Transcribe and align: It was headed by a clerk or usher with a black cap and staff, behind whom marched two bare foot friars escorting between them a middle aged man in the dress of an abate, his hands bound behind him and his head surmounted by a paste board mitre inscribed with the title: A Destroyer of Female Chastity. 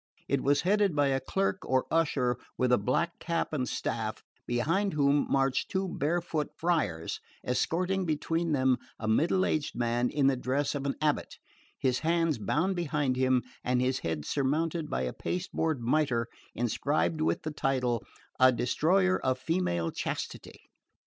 It 0.27 0.41
was 0.41 0.61
headed 0.61 0.95
by 0.95 1.09
a 1.09 1.19
clerk 1.19 1.59
or 1.63 1.85
usher 1.91 2.35
with 2.57 2.71
a 2.71 2.79
black 2.79 3.19
cap 3.19 3.53
and 3.53 3.69
staff, 3.69 4.23
behind 4.47 4.93
whom 4.93 5.27
marched 5.29 5.69
two 5.69 5.87
bare 5.87 6.21
foot 6.21 6.49
friars 6.57 7.19
escorting 7.45 8.03
between 8.07 8.51
them 8.51 8.77
a 8.97 9.07
middle 9.07 9.45
aged 9.45 9.75
man 9.75 10.09
in 10.09 10.25
the 10.25 10.35
dress 10.35 10.73
of 10.73 10.87
an 10.87 10.95
abate, 11.03 11.37
his 11.77 11.99
hands 11.99 12.39
bound 12.39 12.75
behind 12.75 13.15
him 13.15 13.43
and 13.63 13.79
his 13.79 13.99
head 13.99 14.25
surmounted 14.25 14.89
by 14.89 15.01
a 15.01 15.13
paste 15.13 15.51
board 15.51 15.81
mitre 15.83 16.25
inscribed 16.55 17.21
with 17.21 17.43
the 17.43 17.51
title: 17.51 18.03
A 18.39 18.51
Destroyer 18.51 19.21
of 19.23 19.37
Female 19.37 19.91
Chastity. 19.91 20.63